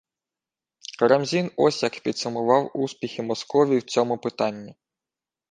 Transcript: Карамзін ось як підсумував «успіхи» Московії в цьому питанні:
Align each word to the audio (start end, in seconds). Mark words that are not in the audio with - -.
Карамзін 1.01 1.51
ось 1.57 1.83
як 1.83 1.99
підсумував 2.03 2.71
«успіхи» 2.73 3.23
Московії 3.23 3.79
в 3.79 3.83
цьому 3.83 4.17
питанні: 4.17 4.75